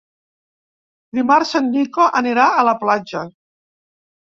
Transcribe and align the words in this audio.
Dimarts 1.17 1.51
en 1.61 1.69
Nico 1.77 2.09
anirà 2.23 2.49
a 2.49 2.65
la 2.71 2.75
platja. 2.83 3.25